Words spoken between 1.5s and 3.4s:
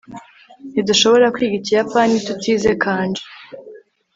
ikiyapani tutize kanji